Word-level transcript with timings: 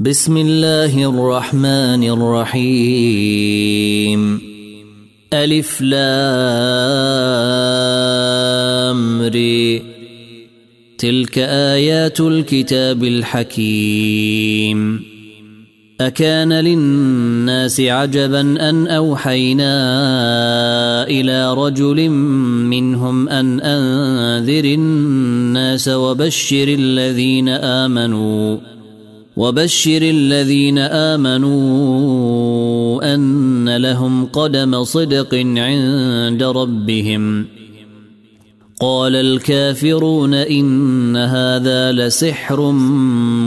بسم 0.00 0.36
الله 0.36 1.08
الرحمن 1.08 2.04
الرحيم. 2.04 3.60
ألف 5.32 5.80
لام 5.80 6.02
ري 9.22 9.82
تلك 10.98 11.38
آيات 11.38 12.20
الكتاب 12.20 13.04
الحكيم. 13.04 15.00
أكان 16.00 16.52
للناس 16.52 17.80
عجبا 17.80 18.40
أن 18.40 18.86
أوحينا 18.86 19.74
إلى 21.06 21.54
رجل 21.54 22.08
منهم 22.68 23.28
أن 23.28 23.60
أنذر 23.60 24.64
الناس 24.64 25.88
وبشر 25.88 26.68
الذين 26.68 27.48
آمنوا. 27.48 28.73
وبشر 29.36 30.02
الذين 30.02 30.78
آمنوا 30.78 31.54
أن 33.14 33.76
لهم 33.76 34.24
قدم 34.24 34.84
صدق 34.84 35.34
عند 35.34 36.42
ربهم. 36.42 37.46
قال 38.80 39.16
الكافرون 39.16 40.34
إن 40.34 41.16
هذا 41.16 41.92
لسحر 41.92 42.70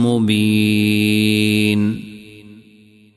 مبين. 0.04 2.07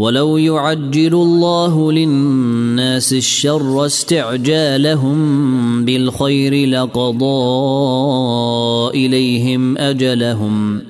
ولو 0.00 0.36
يعجل 0.36 1.14
الله 1.14 1.92
للناس 1.92 3.12
الشر 3.12 3.86
استعجالهم 3.86 5.84
بالخير 5.84 6.68
لقضى 6.68 7.26
إليهم 8.94 9.78
أجلهم. 9.78 10.82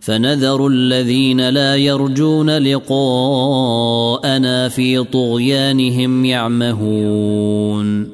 فنذر 0.00 0.66
الذين 0.66 1.48
لا 1.48 1.76
يرجون 1.76 2.50
لقاءنا 2.58 2.98
في 4.68 5.04
طغيانهم 5.04 6.24
يعمهون. 6.24 8.13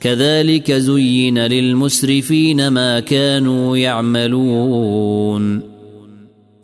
كذلك 0.00 0.72
زين 0.72 1.38
للمسرفين 1.38 2.68
ما 2.68 3.00
كانوا 3.00 3.76
يعملون. 3.76 5.60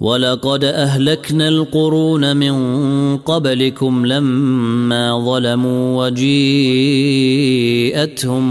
ولقد 0.00 0.64
أهلكنا 0.64 1.48
القرون 1.48 2.36
من 2.36 2.52
قبلكم 3.16 4.06
لما 4.06 5.24
ظلموا 5.24 6.06
وجيءتهم 6.06 6.58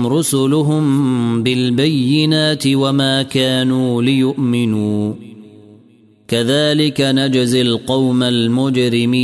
رسلهم 0.07 1.43
بالبينات 1.43 2.63
وما 2.67 3.23
كانوا 3.23 4.01
ليؤمنوا. 4.01 5.13
كذلك 6.27 7.01
نجزي 7.01 7.61
القوم 7.61 8.23
المجرمين. 8.23 9.21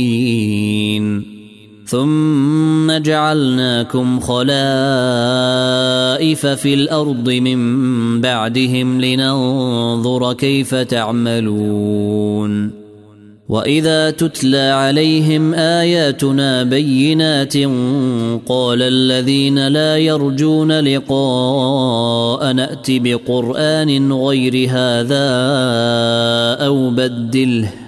ثم 1.88 2.98
جعلناكم 2.98 4.20
خلائف 4.20 4.46
في 6.46 6.74
الأرض 6.74 7.30
من 7.30 8.20
بعدهم 8.20 9.00
لننظر 9.00 10.32
كيف 10.32 10.74
تعملون. 10.74 12.70
وإذا 13.48 14.10
تتلى 14.10 14.70
عليهم 14.70 15.54
آياتنا 15.54 16.62
بينات 16.62 17.56
قال 18.48 18.82
الذين 18.82 19.68
لا 19.68 19.96
يرجون 19.96 20.80
لقاء 20.80 22.52
نات 22.52 22.86
بقرآن 22.88 24.12
غير 24.12 24.68
هذا 24.70 25.26
أو 26.66 26.90
بدله. 26.90 27.87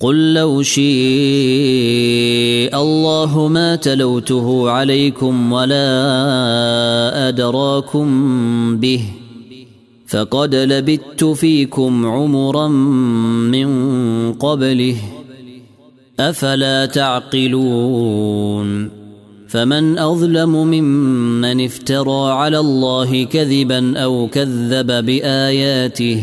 قل 0.00 0.34
لو 0.34 0.62
شيء 0.62 0.84
الله 2.74 3.48
ما 3.48 3.76
تلوته 3.76 4.70
عليكم 4.70 5.52
ولا 5.52 7.28
أدراكم 7.28 8.06
به 8.76 9.04
فقد 10.06 10.54
لبثت 10.54 11.24
فيكم 11.24 12.06
عمرا 12.06 12.68
من 13.48 13.68
قبله 14.32 14.96
أفلا 16.20 16.86
تعقلون 16.86 18.90
فمن 19.48 19.98
أظلم 19.98 20.50
ممن 20.50 21.64
افترى 21.64 22.32
على 22.32 22.58
الله 22.58 23.24
كذبا 23.24 23.98
أو 23.98 24.28
كذب 24.32 25.06
بآياته 25.06 26.22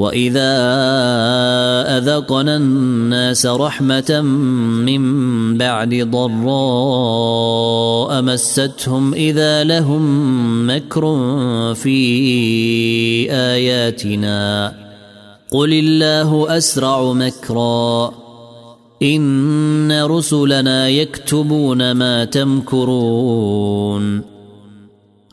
واذا 0.00 0.52
اذقنا 1.98 2.56
الناس 2.56 3.46
رحمه 3.46 4.20
من 4.86 5.02
بعد 5.58 5.94
ضراء 6.10 7.42
مستهم 8.22 9.14
اذا 9.14 9.64
لهم 9.64 10.04
مكر 10.70 11.04
في 11.74 11.98
اياتنا 13.30 14.74
قل 15.50 15.72
الله 15.72 16.56
اسرع 16.56 17.12
مكرا 17.12 18.12
ان 19.02 20.02
رسلنا 20.02 20.88
يكتبون 20.88 21.92
ما 21.92 22.24
تمكرون 22.24 24.22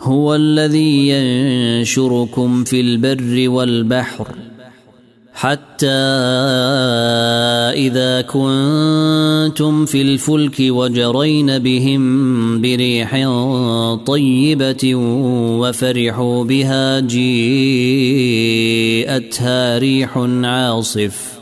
هو 0.02 0.36
الذي 0.36 1.10
ينشركم 1.10 2.64
في 2.64 2.82
البر 2.82 3.50
والبحر 3.50 4.28
حتى 5.38 5.88
إذا 7.86 8.22
كنتم 8.22 9.86
في 9.86 10.02
الفلك 10.02 10.56
وجرين 10.60 11.60
بهم 11.60 12.62
بريح 12.62 13.30
طيبة 14.06 14.96
وفرحوا 15.62 16.44
بها 16.44 17.00
جيءتها 17.00 17.38
ريح 19.78 20.18
عاصف. 20.44 21.38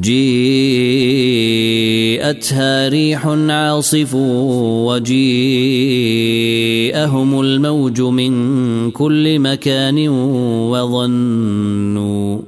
جيءتها 0.00 1.28
ريح 2.88 3.26
عاصف 3.26 4.14
وجيءهم 4.84 5.40
الموج 7.40 8.00
من 8.00 8.90
كل 8.90 9.38
مكان 9.38 10.08
وظنوا 10.68 12.47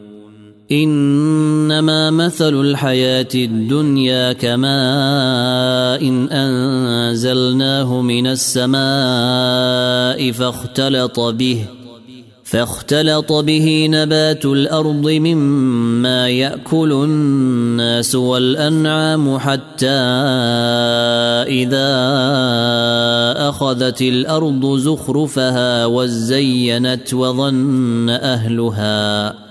إنما 0.71 2.11
مثل 2.11 2.61
الحياة 2.61 3.27
الدنيا 3.35 4.33
كماء 4.33 4.71
إن 6.07 6.29
أنزلناه 6.29 8.01
من 8.01 8.27
السماء 8.27 8.81
فاختلط 10.31 11.19
به 11.19 11.65
فاختلط 12.43 13.31
به 13.31 13.87
نبات 13.89 14.45
الأرض 14.45 15.09
مما 15.09 16.29
يأكل 16.29 16.91
الناس 16.91 18.15
والأنعام 18.15 19.37
حتى 19.39 19.87
إذا 21.47 21.89
أخذت 23.49 24.01
الأرض 24.01 24.77
زخرفها 24.77 25.85
وزينت 25.85 27.13
وظن 27.13 28.09
أهلها. 28.09 29.50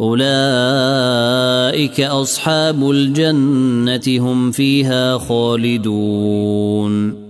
أولئك 0.00 2.00
أصحاب 2.00 2.90
الجنة 2.90 4.30
هم 4.30 4.50
فيها 4.50 5.18
خالدون. 5.18 7.24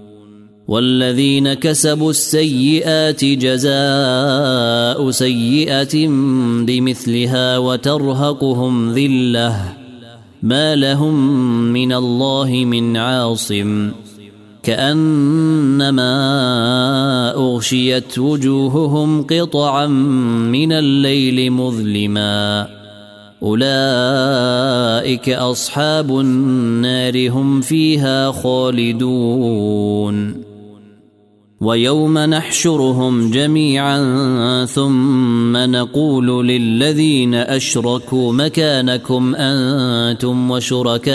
والذين 0.68 1.54
كسبوا 1.54 2.10
السيئات 2.10 3.24
جزاء 3.24 5.10
سيئة 5.10 6.08
بمثلها 6.66 7.58
وترهقهم 7.58 8.94
ذلة. 8.94 9.56
ما 10.42 10.76
لهم 10.76 11.14
من 11.72 11.92
الله 11.92 12.50
من 12.50 12.96
عاصم. 12.96 13.90
كأنما 14.64 16.14
أغشيت 17.36 18.18
وجوههم 18.18 19.22
قطعا 19.22 19.86
من 19.86 20.72
الليل 20.72 21.50
مظلما. 21.50 22.68
أولئك 23.42 25.28
أصحاب 25.28 26.20
النار 26.20 27.30
هم 27.30 27.60
فيها 27.60 28.32
خالدون. 28.32 30.34
ويوم 31.60 32.18
نحشرهم 32.18 33.30
جميعا 33.30 34.64
ثم 34.64 35.56
نقول 35.56 36.48
للذين 36.48 37.34
أشركوا 37.34 38.32
مكانكم 38.32 39.34
أنتم 39.34 40.50
وشركاؤكم. 40.50 41.14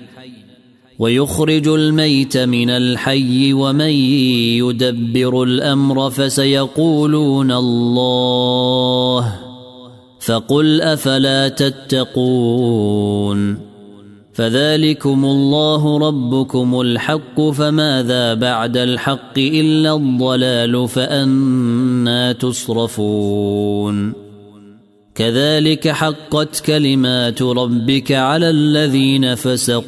ويخرج 1.01 1.67
الميت 1.67 2.37
من 2.37 2.69
الحي 2.69 3.53
ومن 3.53 3.89
يدبر 4.61 5.43
الأمر 5.43 6.09
فسيقولون 6.09 7.51
الله 7.51 9.35
فقل 10.19 10.81
أفلا 10.81 11.47
تتقون 11.47 12.51
فذلكم 14.33 15.25
الله 15.25 15.97
ربكم 15.97 16.81
الحق 16.81 17.41
فماذا 17.41 18.33
بعد 18.33 18.77
الحق 18.77 19.37
إلا 19.37 19.95
الضلال 19.95 20.87
فأنا 20.87 22.31
تصرفون 22.31 24.13
كذلك 25.21 25.85
حقت 25.87 26.59
كلمات 26.65 27.41
ربك 27.41 28.11
على 28.11 28.49
الذين 28.49 29.35
فسقوا 29.35 29.85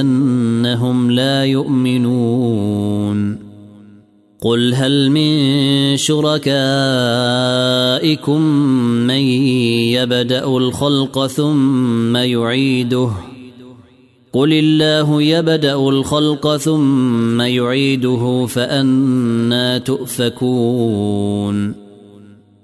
أنهم 0.00 1.10
لا 1.10 1.44
يؤمنون. 1.44 3.38
قل 4.40 4.74
هل 4.74 5.10
من 5.10 5.96
شركائكم 5.96 6.50
من 9.06 9.22
يبدأ 9.96 10.44
الخلق 10.44 11.26
ثم 11.26 12.16
يعيده؟ 12.16 13.10
قل 14.32 14.52
الله 14.52 15.22
يبدأ 15.22 15.74
الخلق 15.74 16.56
ثم 16.56 17.40
يعيده 17.40 18.46
فأنا 18.46 19.78
تؤفكون. 19.78 21.85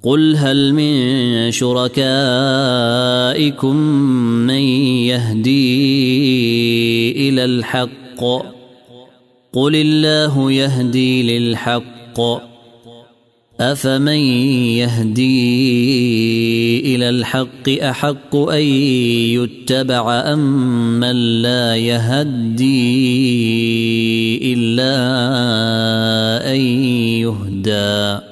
قل 0.02 0.36
هل 0.36 0.74
من 0.74 1.50
شركائكم 1.50 2.06
من 4.46 4.62
يهدي 5.06 5.62
إلى 7.28 7.44
الحق 7.44 8.20
قل 9.52 9.76
الله 9.76 10.52
يهدي 10.52 11.38
للحق 11.38 12.20
افمن 13.60 14.18
يهدي 14.82 15.34
إلى 16.94 17.08
الحق 17.08 17.68
احق 17.68 18.36
ان 18.36 18.62
يتبع 19.38 20.32
ام 20.32 21.00
من 21.00 21.42
لا 21.42 21.76
يهدي 21.76 22.72
الا 24.54 24.94
ان 26.54 26.60
يهدى 27.22 28.31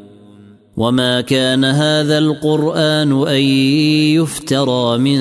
وما 0.81 1.21
كان 1.21 1.65
هذا 1.65 2.17
القران 2.17 3.27
ان 3.27 3.41
يفترى 4.17 4.97
من 4.97 5.19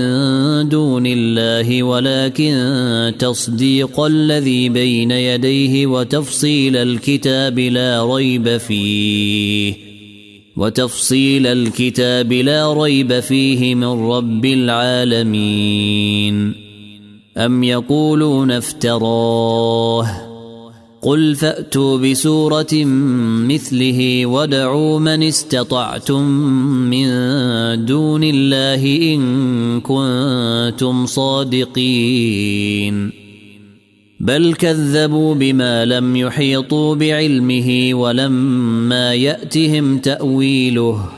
دون 0.69 1.07
الله 1.07 1.83
ولكن 1.83 3.13
تصديق 3.19 4.01
الذي 4.01 4.69
بين 4.69 5.11
يديه 5.11 5.87
وتفصيل 5.87 6.77
الكتاب 6.77 7.59
لا 7.59 8.15
ريب 8.15 8.57
فيه 8.57 9.75
وتفصيل 10.57 11.47
الكتاب 11.47 12.33
لا 12.33 12.73
ريب 12.73 13.21
فيه 13.21 13.75
من 13.75 14.11
رب 14.11 14.45
العالمين 14.45 15.95
ام 17.37 17.63
يقولون 17.63 18.51
افتراه 18.51 20.30
قل 21.03 21.35
فأتوا 21.35 21.99
بسورة 21.99 22.85
مثله 23.49 24.27
ودعوا 24.27 24.99
من 24.99 25.23
استطعتم 25.23 26.23
من 26.91 27.07
دون 27.85 28.25
الله 28.25 29.15
إن 29.15 29.81
كنتم 29.81 31.07
صادقين. 31.07 33.13
بل 34.21 34.55
كذبوا 34.55 35.35
بما 35.35 35.85
لم 35.85 36.17
يحيطوا 36.17 36.95
بعلمه 36.95 37.95
ولما 37.95 39.15
يأتهم 39.15 39.99
تأويله. 39.99 41.09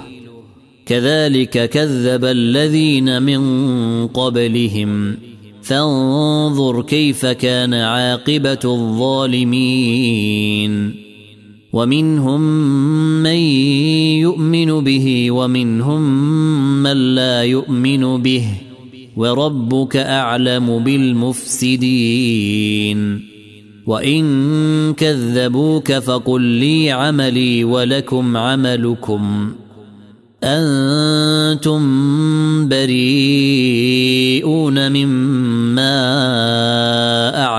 كذلك 0.87 1.71
كذب 1.71 2.25
الذين 2.25 3.23
من 3.23 3.43
قبلهم. 4.07 5.32
فانظر 5.63 6.83
كيف 6.83 7.27
كان 7.27 7.75
عاقبة 7.75 8.59
الظالمين. 8.65 10.33
ومنهم 11.73 12.41
من 13.23 13.37
يؤمن 14.21 14.85
به 14.85 15.31
ومنهم 15.31 16.03
من 16.83 17.15
لا 17.15 17.43
يؤمن 17.43 18.23
به. 18.23 18.45
وربك 19.17 19.97
أعلم 19.97 20.79
بالمفسدين. 20.79 22.39
وإن 23.87 24.93
كذبوك 24.93 25.93
فقل 25.93 26.41
لي 26.41 26.91
عملي 26.91 27.65
ولكم 27.65 28.37
عملكم. 28.37 29.53
أنتم 30.45 31.83
بريئون 32.69 34.93
مما 34.93 35.52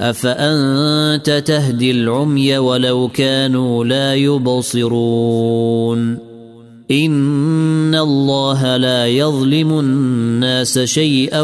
أفأنت 0.00 1.42
تهدي 1.46 1.90
العمي 1.90 2.58
ولو 2.58 3.08
كانوا 3.08 3.84
لا 3.84 4.14
يبصرون؟ 4.14 6.18
إن 6.90 7.94
الله 7.94 8.76
لا 8.76 9.06
يظلم 9.06 9.78
الناس 9.78 10.78
شيئا 10.78 11.42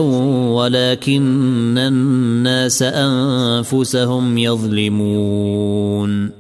ولكن 0.49 1.78
الناس 1.78 2.82
أنفسهم 2.82 4.38
يظلمون. 4.38 6.30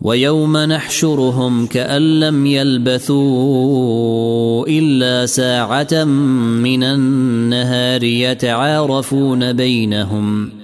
ويوم 0.00 0.56
نحشرهم 0.56 1.66
كأن 1.66 2.20
لم 2.20 2.46
يلبثوا 2.46 4.66
إلا 4.68 5.26
ساعة 5.26 6.04
من 6.04 6.82
النهار 6.82 8.02
يتعارفون 8.02 9.52
بينهم. 9.52 10.63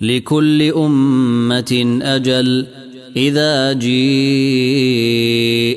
لكل 0.00 0.62
أمة 0.62 2.00
أجل. 2.02 2.66
إذا 3.16 3.72
جيء 3.72 3.90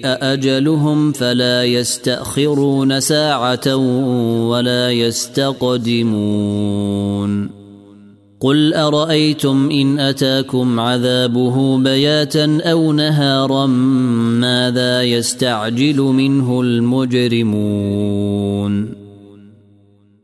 أجلهم 0.04 1.12
فلا 1.12 1.64
يستأخرون 1.64 3.00
ساعة 3.00 3.76
ولا 4.48 4.92
يستقدمون. 4.92 6.04
قل 8.40 8.74
أرأيتم 8.74 9.70
إن 9.72 10.00
أتاكم 10.00 10.80
عذابه 10.80 11.78
بياتا 11.78 12.62
أو 12.64 12.92
نهارا 12.94 13.66
ماذا 13.66 15.04
يستعجل 15.04 16.02
منه 16.02 16.62
المجرمون؟ 16.62 17.44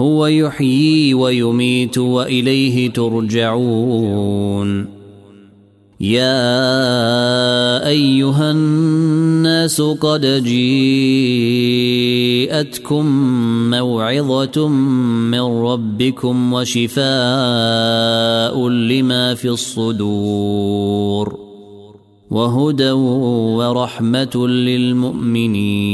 هو 0.00 0.26
يحيي 0.26 1.14
ويميت 1.14 1.98
وإليه 1.98 2.90
ترجعون. 2.90 4.86
يا 6.00 7.86
أيها 7.86 8.50
الناس 8.50 9.80
قد 9.80 10.42
جيءتكم 10.44 10.90
موعظة 13.70 14.68
من 14.68 15.40
ربكم 15.40 16.52
وشفاء 16.52 16.98
لما 18.68 19.34
في 19.34 19.48
الصدور. 19.48 21.38
وهدى 22.30 22.90
ورحمة 22.90 24.48
للمؤمنين. 24.48 25.90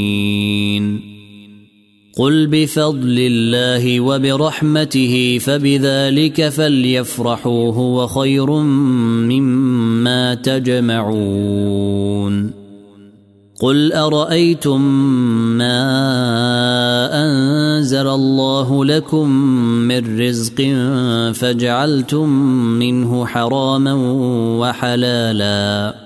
قل 2.16 2.46
بفضل 2.46 3.16
الله 3.18 4.00
وبرحمته 4.00 5.38
فبذلك 5.40 6.48
فليفرحوا 6.48 7.72
هو 7.72 8.06
خير 8.06 8.50
مما 9.30 10.34
تجمعون 10.34 11.86
قل 13.60 13.92
ارايتم 13.92 14.80
ما 15.58 15.78
انزل 17.24 18.06
الله 18.08 18.84
لكم 18.84 19.30
من 19.88 20.20
رزق 20.20 20.62
فجعلتم 21.34 22.28
منه 22.78 23.26
حراما 23.26 23.94
وحلالا 24.60 26.05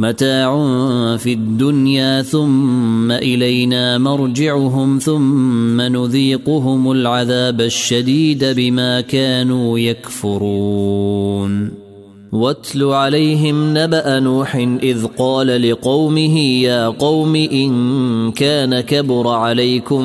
متاع 0.00 0.56
في 1.16 1.32
الدنيا 1.32 2.22
ثم 2.22 3.12
إلينا 3.12 3.98
مرجعهم 3.98 4.98
ثم 4.98 5.80
نذيقهم 5.80 6.92
العذاب 6.92 7.60
الشديد 7.60 8.44
بما 8.44 9.00
كانوا 9.00 9.78
يكفرون. 9.78 11.70
واتل 12.32 12.84
عليهم 12.84 13.78
نبأ 13.78 14.20
نوح 14.20 14.56
إذ 14.82 15.06
قال 15.18 15.70
لقومه 15.70 16.38
يا 16.38 16.88
قوم 16.88 17.36
إن 17.36 18.32
كان 18.32 18.80
كبر 18.80 19.28
عليكم 19.28 20.04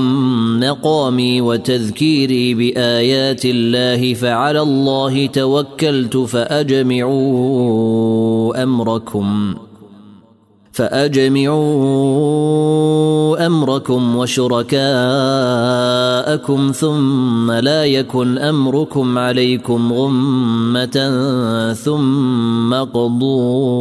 مقامي 0.60 1.41
وتذكيري 1.41 2.53
بآيات 2.53 3.41
الله 3.45 4.13
فعلى 4.13 4.62
الله 4.62 5.25
توكلت 5.25 6.17
فأجمعوا 6.17 7.13
أمركم. 8.63 9.55
فأجمعوا 10.76 11.56
أمركم 13.46 14.16
وشركاءكم 14.16 14.82
ثم 16.72 17.52
لا 17.52 17.86
يكن 17.86 18.38
أمركم 18.38 19.18
عليكم 19.18 19.94
غمة 19.94 21.24
ثم 21.74 22.74
قضوا 22.74 23.78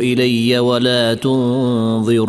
إلي 0.00 0.58
ولا 0.58 1.14
تنظرون 1.14 2.28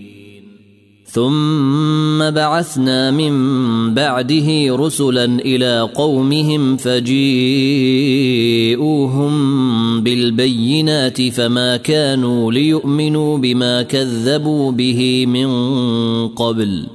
ثم 1.13 2.29
بعثنا 2.29 3.11
من 3.11 3.33
بعده 3.93 4.75
رسلا 4.75 5.25
إلى 5.25 5.89
قومهم 5.95 6.77
فجيءوهم 6.77 7.31
بالبينات 10.01 11.21
فما 11.21 11.77
كانوا 11.77 12.51
ليؤمنوا 12.51 13.37
بما 13.37 13.81
كذبوا 13.81 14.71
به 14.71 15.25
من 15.25 15.47
قبل. 16.27 16.87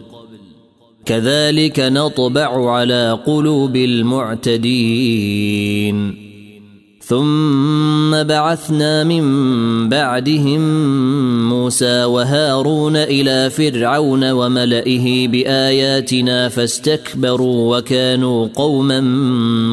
كذلك 1.05 1.81
نطبع 1.81 2.70
على 2.70 3.18
قلوب 3.26 3.76
المعتدين. 3.76 4.66
ثم 7.09 8.23
بعثنا 8.23 9.05
من 9.05 9.25
بعدهم 9.88 10.61
موسى 11.49 12.05
وهارون 12.05 12.97
إلى 12.97 13.51
فرعون 13.51 14.31
وملئه 14.31 15.29
بآياتنا 15.29 16.49
فاستكبروا 16.49 17.77
وكانوا 17.77 18.49
قوما 18.55 19.01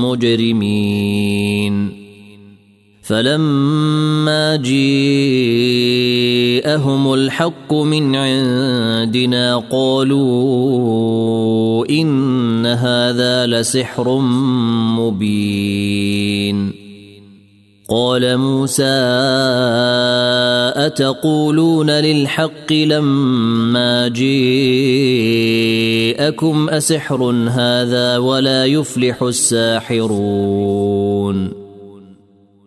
مجرمين. 0.01 2.03
فلما 3.01 4.55
جيءهم 4.55 4.73
الحق 7.13 7.73
من 7.73 8.15
عندنا 8.15 9.63
قالوا 9.71 10.25
إن 11.89 12.65
هذا 12.65 13.45
لسحر 13.45 14.19
مبين. 14.99 16.82
قال 17.89 18.37
موسى 18.37 18.83
أتقولون 20.75 21.89
للحق 21.89 22.73
لما 22.73 24.07
جيءكم 24.07 24.29
أسحر 26.69 27.23
هذا 27.49 28.17
ولا 28.17 28.65
يفلح 28.65 29.23
الساحرون؟ 29.23 30.83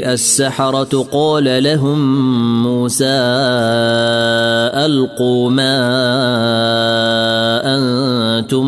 جيء 0.00 0.12
السحرة 0.12 1.06
قال 1.12 1.62
لهم 1.62 2.00
موسى 2.62 3.04
ألقوا 4.80 5.50
ما 5.50 5.76
أنتم 7.76 8.66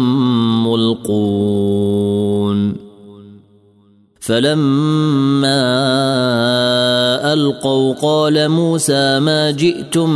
ملقون. 0.68 2.12
فلما 4.20 5.62
ألقوا 7.32 7.94
قال 7.94 8.48
موسى 8.48 9.20
ما 9.20 9.50
جئتم 9.50 10.10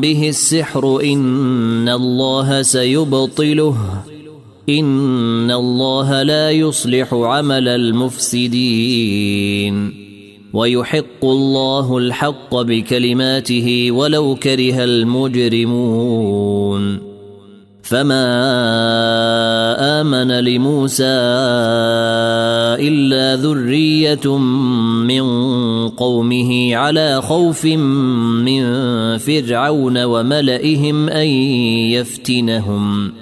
به 0.00 0.28
السحر 0.28 1.00
إن 1.04 1.88
الله 1.88 2.62
سيبطله 2.62 3.76
إن 4.68 5.50
الله 5.50 6.22
لا 6.22 6.50
يصلح 6.50 7.14
عمل 7.14 7.68
المفسدين. 7.68 8.82
ويحق 10.52 11.24
الله 11.24 11.98
الحق 11.98 12.54
بكلماته 12.54 13.90
ولو 13.90 14.34
كره 14.34 14.84
المجرمون. 14.84 16.32
فما 17.82 18.24
آمن 20.00 20.32
لموسى 20.32 21.04
إلا 22.88 23.36
ذرية 23.36 24.38
من 25.08 25.24
قومه 25.88 26.76
على 26.76 27.22
خوف 27.22 27.64
من 27.64 28.62
فرعون 29.18 30.04
وملئهم 30.04 31.08
أن 31.08 31.26
يفتنهم. 31.96 33.21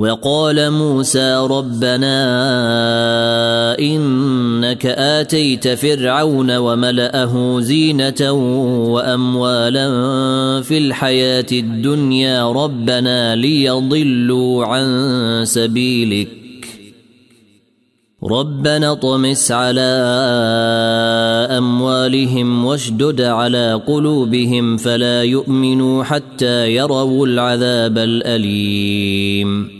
وقال 0.00 0.70
موسى 0.70 1.46
ربنا 1.50 2.18
إنك 3.78 4.86
آتيت 4.86 5.68
فرعون 5.68 6.56
وملأه 6.56 7.60
زينة 7.60 8.32
وأموالا 8.92 9.88
في 10.62 10.78
الحياة 10.78 11.46
الدنيا 11.52 12.52
ربنا 12.52 13.36
ليضلوا 13.36 14.64
عن 14.64 15.42
سبيلك. 15.44 16.28
ربنا 18.24 18.94
طمس 18.94 19.52
على 19.52 19.90
أموالهم 21.58 22.64
واشدد 22.64 23.20
على 23.20 23.82
قلوبهم 23.86 24.76
فلا 24.76 25.22
يؤمنوا 25.22 26.04
حتى 26.04 26.74
يروا 26.74 27.26
العذاب 27.26 27.98
الأليم. 27.98 29.79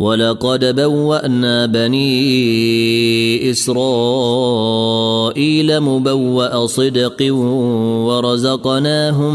ولقد 0.00 0.74
بوأنا 0.80 1.66
بني 1.66 3.50
إسرائيل 3.50 3.80
مبوأ 5.80 6.66
صدق 6.66 7.34
ورزقناهم 8.06 9.34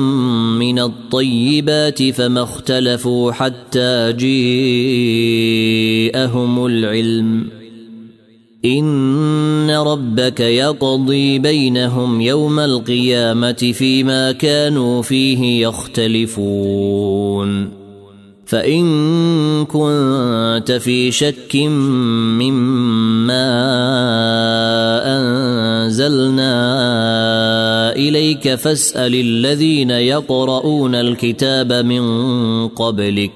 من 0.59 0.79
الطيبات 0.79 2.03
فما 2.03 2.43
اختلفوا 2.43 3.31
حتى 3.31 4.13
جيءهم 4.13 4.45
العلم. 6.65 7.47
إن 8.65 9.69
ربك 9.71 10.39
يقضي 10.39 11.39
بينهم 11.39 12.21
يوم 12.21 12.59
القيامة 12.59 13.71
فيما 13.73 14.31
كانوا 14.31 15.01
فيه 15.01 15.67
يختلفون. 15.67 17.05
فإن 18.45 18.85
كنت 19.65 20.71
في 20.71 21.11
شك 21.11 21.55
مما 21.55 23.35
أنزلنا 25.05 26.55
إليك 27.95 28.55
فاسأل 28.55 29.15
الذين 29.15 29.89
يقرؤون 29.89 30.95
الكتاب 30.95 31.73
من 31.73 32.67
قبلك. 32.67 33.31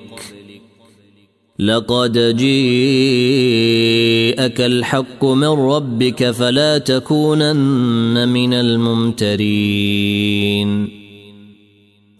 لقد 1.60 2.36
جيءك 2.38 3.42
الحق 4.62 5.26
من 5.26 5.48
ربك 5.48 6.32
فلا 6.32 6.78
تكونن 6.78 8.30
من 8.30 8.54
الممترين. 8.54 9.40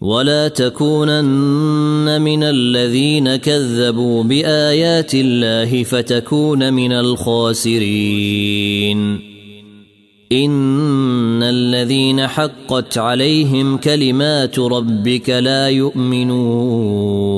ولا 0.00 0.48
تكونن 0.48 2.22
من 2.22 2.42
الذين 2.42 3.36
كذبوا 3.36 4.22
بآيات 4.22 5.14
الله 5.14 5.82
فتكون 5.82 6.72
من 6.72 6.92
الخاسرين. 6.92 8.50
إن 10.32 11.42
الذين 11.42 12.26
حقت 12.26 12.98
عليهم 12.98 13.76
كلمات 13.76 14.58
ربك 14.58 15.30
لا 15.30 15.68
يؤمنون. 15.68 17.30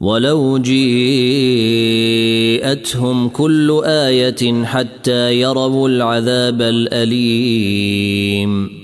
ولو 0.00 0.58
جيءتهم 0.58 0.88
كل 3.28 3.80
آية 3.84 4.64
حتى 4.64 5.40
يروا 5.40 5.88
العذاب 5.88 6.62
الأليم. 6.62 8.83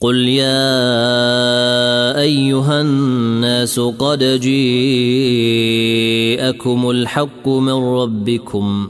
قل 0.00 0.16
يا 0.16 0.60
أيها 2.20 2.80
الناس 2.80 3.80
قد 3.80 4.40
جيءكم 4.40 4.90
الحق 6.90 7.48
من 7.48 7.72
ربكم 7.72 8.88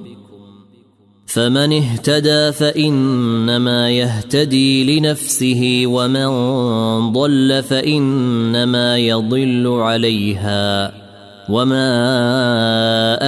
فمن 1.26 1.72
اهتدى 1.72 2.53
فإنما 2.53 3.91
يهتدي 3.91 4.99
لنفسه 4.99 5.82
ومن 5.87 6.28
ضل 7.12 7.62
فإنما 7.62 8.99
يضل 8.99 9.66
عليها 9.66 10.93
وما 11.49 11.89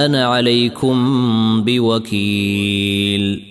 أنا 0.05 0.25
عليكم 0.25 0.97
بوكيل 1.63 3.50